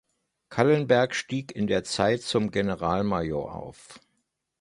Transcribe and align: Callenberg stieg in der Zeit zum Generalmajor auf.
Callenberg 0.49 1.13
stieg 1.13 1.51
in 1.55 1.67
der 1.67 1.83
Zeit 1.83 2.23
zum 2.23 2.49
Generalmajor 2.49 3.53
auf. 3.53 3.99